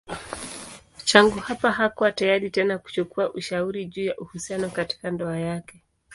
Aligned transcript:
Tangu 1.05 1.39
hapa 1.39 1.71
hakuwa 1.71 2.11
tayari 2.11 2.49
tena 2.49 2.77
kuchukua 2.77 3.33
ushauri 3.33 3.85
juu 3.85 4.05
ya 4.05 4.17
uhusiano 4.17 4.69
katika 4.69 5.11
ndoa 5.11 5.39
yake. 5.39 5.83